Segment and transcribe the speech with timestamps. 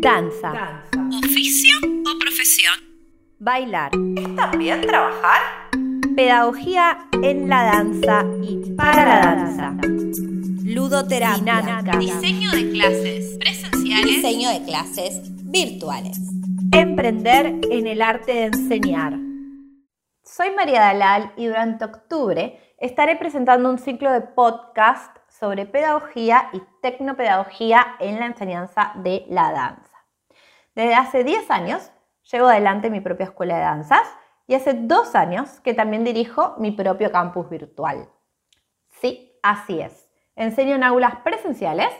[0.00, 0.82] Danza.
[1.24, 2.74] ¿Oficio o profesión?
[3.38, 3.90] Bailar.
[4.16, 5.40] ¿Es también trabajar?
[6.14, 9.76] Pedagogía en la danza y para la danza.
[10.64, 11.60] Ludoterapia.
[11.60, 11.98] Dinámica.
[11.98, 14.06] Diseño de clases presenciales.
[14.06, 15.20] Diseño de clases
[15.50, 16.18] virtuales.
[16.72, 19.14] Emprender en el arte de enseñar.
[20.24, 26.62] Soy María Dalal y durante octubre estaré presentando un ciclo de podcast sobre pedagogía y
[26.80, 30.04] tecnopedagogía en la enseñanza de la danza.
[30.74, 31.92] Desde hace 10 años
[32.30, 34.06] llevo adelante mi propia escuela de danzas
[34.46, 38.08] y hace dos años que también dirijo mi propio campus virtual.
[39.00, 40.08] Sí, así es.
[40.36, 41.90] Enseño en aulas presenciales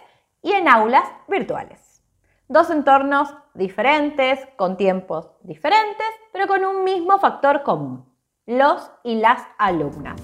[0.42, 2.02] y en aulas virtuales.
[2.48, 8.06] Dos entornos diferentes, con tiempos diferentes, pero con un mismo factor común,
[8.46, 10.20] los y las alumnas.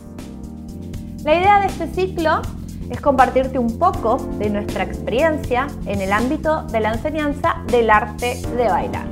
[1.24, 2.42] La idea de este ciclo
[2.92, 8.40] es compartirte un poco de nuestra experiencia en el ámbito de la enseñanza del arte
[8.56, 9.06] de bailar.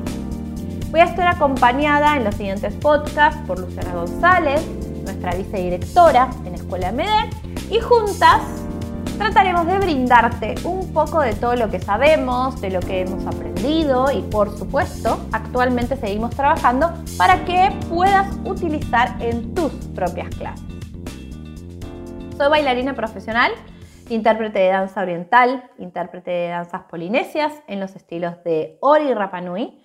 [0.91, 4.62] Voy a estar acompañada en los siguientes podcasts por Luciana González,
[5.05, 8.42] nuestra vicedirectora en Escuela MD, y juntas
[9.17, 14.11] trataremos de brindarte un poco de todo lo que sabemos, de lo que hemos aprendido
[14.11, 20.80] y por supuesto actualmente seguimos trabajando para que puedas utilizar en tus propias clases.
[22.41, 23.52] Soy bailarina profesional,
[24.08, 29.84] intérprete de danza oriental, intérprete de danzas polinesias en los estilos de Ori Rapanui,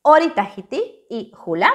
[0.00, 1.68] Ori Tahiti y Hula.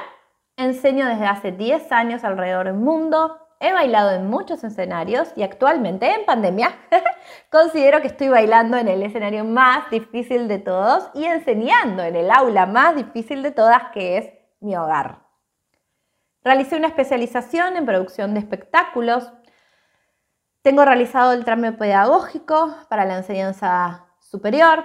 [0.56, 6.12] Enseño desde hace 10 años alrededor del mundo, he bailado en muchos escenarios y actualmente
[6.12, 6.74] en pandemia
[7.52, 12.32] considero que estoy bailando en el escenario más difícil de todos y enseñando en el
[12.32, 15.30] aula más difícil de todas que es mi hogar.
[16.42, 19.30] Realicé una especialización en producción de espectáculos,
[20.62, 24.84] tengo realizado el trámite pedagógico para la enseñanza superior.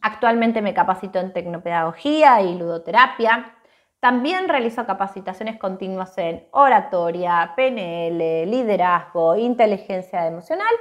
[0.00, 3.56] Actualmente me capacito en tecnopedagogía y ludoterapia.
[4.00, 10.74] También realizo capacitaciones continuas en oratoria, PNL, liderazgo, inteligencia emocional,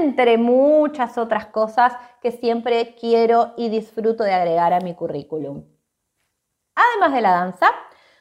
[0.00, 5.64] entre muchas otras cosas que siempre quiero y disfruto de agregar a mi currículum.
[6.74, 7.66] Además de la danza,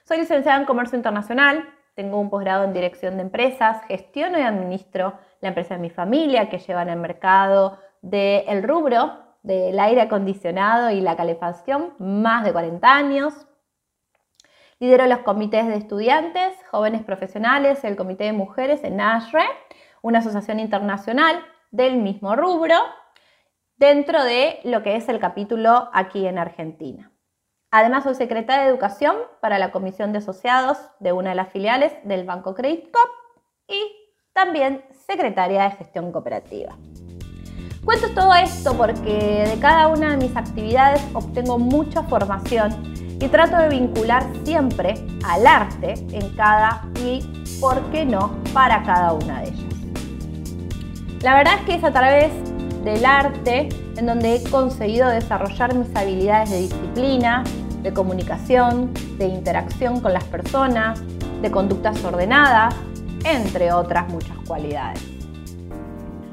[0.03, 1.65] soy licenciada en Comercio Internacional,
[1.95, 6.49] tengo un posgrado en Dirección de Empresas, gestiono y administro la empresa de mi familia
[6.49, 12.53] que lleva en el mercado del rubro del aire acondicionado y la calefacción más de
[12.53, 13.47] 40 años.
[14.79, 19.43] Lidero los comités de estudiantes, jóvenes profesionales, el comité de mujeres en ASHRE,
[20.01, 22.75] una asociación internacional del mismo rubro,
[23.77, 27.11] dentro de lo que es el capítulo aquí en Argentina.
[27.71, 31.93] Además, soy secretaria de Educación para la Comisión de Asociados de una de las filiales
[32.03, 33.11] del Banco Credit Corp
[33.67, 34.00] y
[34.33, 36.77] también secretaria de Gestión Cooperativa.
[37.83, 43.57] Cuento todo esto porque de cada una de mis actividades obtengo mucha formación y trato
[43.57, 47.21] de vincular siempre al arte en cada y,
[47.59, 49.75] por qué no, para cada una de ellas.
[51.21, 52.31] La verdad es que es a través
[52.83, 57.43] del arte en donde he conseguido desarrollar mis habilidades de disciplina,
[57.83, 60.99] de comunicación, de interacción con las personas,
[61.41, 62.73] de conductas ordenadas,
[63.25, 65.03] entre otras muchas cualidades.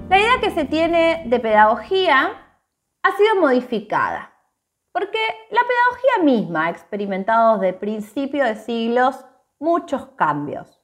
[0.08, 2.56] La idea que se tiene de pedagogía
[3.02, 4.32] ha sido modificada,
[4.92, 5.18] porque
[5.50, 9.24] la pedagogía misma ha experimentado desde principio de siglos
[9.58, 10.80] muchos cambios.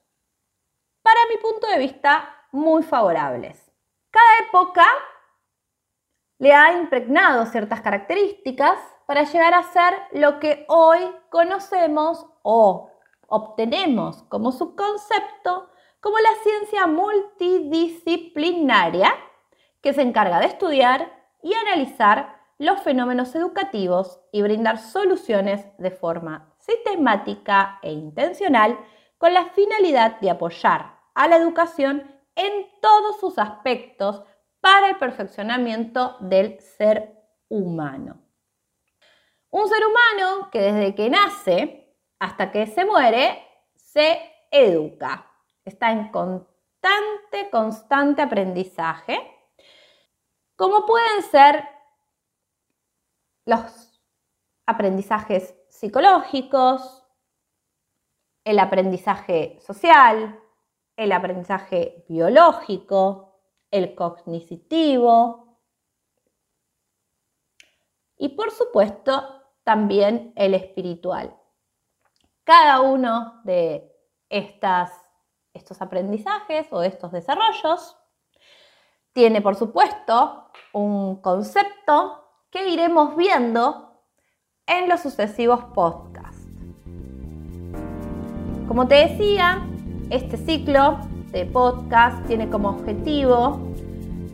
[1.03, 3.73] Para mi punto de vista, muy favorables.
[4.11, 4.85] Cada época
[6.39, 11.01] le ha impregnado ciertas características para llegar a ser lo que hoy
[11.31, 12.91] conocemos o
[13.27, 15.71] obtenemos como subconcepto
[16.05, 19.17] como la ciencia multidisciplinaria
[19.81, 21.11] que se encarga de estudiar
[21.43, 28.79] y analizar los fenómenos educativos y brindar soluciones de forma sistemática e intencional
[29.17, 32.03] con la finalidad de apoyar a la educación
[32.37, 34.25] en todos sus aspectos
[34.61, 37.15] para el perfeccionamiento del ser
[37.49, 38.21] humano.
[39.49, 43.43] Un ser humano que desde que nace hasta que se muere
[43.75, 44.21] se
[44.51, 45.31] educa
[45.65, 49.19] está en constante, constante aprendizaje,
[50.57, 51.65] como pueden ser
[53.47, 54.01] los
[54.67, 57.07] aprendizajes psicológicos,
[58.45, 60.39] el aprendizaje social,
[60.97, 63.41] el aprendizaje biológico,
[63.71, 65.59] el cognitivo
[68.17, 71.37] y por supuesto también el espiritual.
[72.45, 73.91] Cada uno de
[74.29, 75.04] estas
[75.55, 77.97] estos aprendizajes o estos desarrollos.
[79.13, 84.03] Tiene, por supuesto, un concepto que iremos viendo
[84.67, 86.47] en los sucesivos podcasts.
[88.67, 89.67] Como te decía,
[90.11, 90.99] este ciclo
[91.31, 93.61] de podcast tiene como objetivo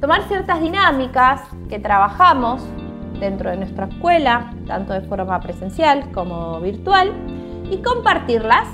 [0.00, 2.62] tomar ciertas dinámicas que trabajamos
[3.18, 7.12] dentro de nuestra escuela, tanto de forma presencial como virtual,
[7.70, 8.66] y compartirlas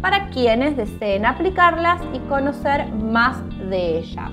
[0.00, 3.36] para quienes deseen aplicarlas y conocer más
[3.68, 4.30] de ellas.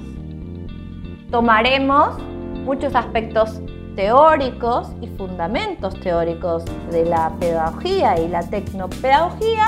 [1.31, 2.17] Tomaremos
[2.63, 3.61] muchos aspectos
[3.95, 9.65] teóricos y fundamentos teóricos de la pedagogía y la tecnopedagogía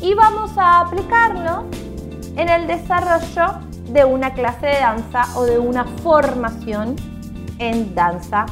[0.00, 1.64] y vamos a aplicarlo
[2.36, 3.60] en el desarrollo
[3.90, 6.96] de una clase de danza o de una formación
[7.58, 8.46] en danza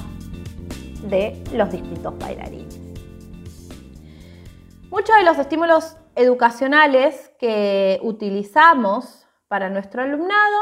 [1.09, 2.81] de los distintos bailarines.
[4.91, 10.59] Muchos de los estímulos educacionales que utilizamos para nuestro alumnado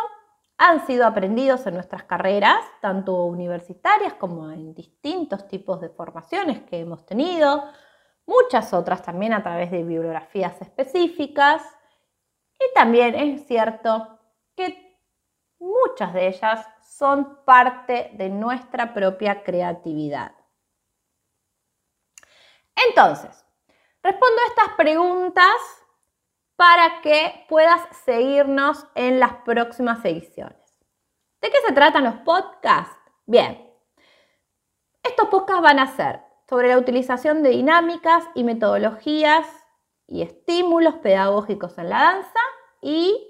[0.59, 6.81] han sido aprendidos en nuestras carreras, tanto universitarias como en distintos tipos de formaciones que
[6.81, 7.65] hemos tenido,
[8.27, 11.63] muchas otras también a través de bibliografías específicas
[12.59, 14.19] y también es cierto
[14.57, 14.99] que
[15.59, 20.33] muchas de ellas son parte de nuestra propia creatividad.
[22.89, 23.44] Entonces,
[24.05, 25.57] respondo estas preguntas
[26.57, 30.59] para que puedas seguirnos en las próximas ediciones.
[31.41, 32.97] ¿De qué se tratan los podcasts?
[33.27, 33.73] Bien,
[35.03, 39.47] estos podcasts van a ser sobre la utilización de dinámicas y metodologías
[40.07, 42.41] y estímulos pedagógicos en la danza
[42.83, 43.27] y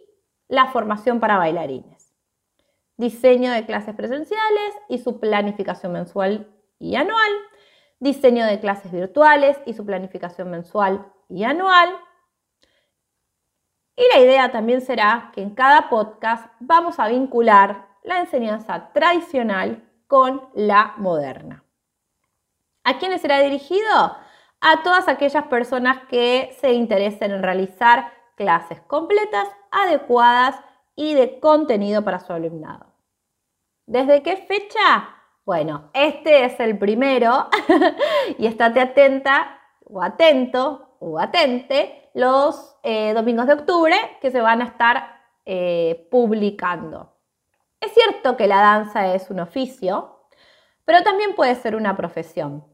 [0.49, 2.13] la formación para bailarines,
[2.97, 7.33] diseño de clases presenciales y su planificación mensual y anual,
[8.05, 11.89] diseño de clases virtuales y su planificación mensual y anual.
[13.97, 19.91] Y la idea también será que en cada podcast vamos a vincular la enseñanza tradicional
[20.07, 21.65] con la moderna.
[22.85, 24.17] ¿A quiénes será dirigido?
[24.61, 30.57] A todas aquellas personas que se interesen en realizar clases completas, adecuadas
[30.95, 32.93] y de contenido para su alumnado.
[33.87, 35.14] ¿Desde qué fecha?
[35.45, 37.51] Bueno, este es el primero
[38.39, 44.63] y estate atenta o atento o atente los eh, domingos de octubre que se van
[44.63, 47.19] a estar eh, publicando.
[47.79, 50.29] Es cierto que la danza es un oficio,
[50.87, 52.65] pero también puede ser una profesión.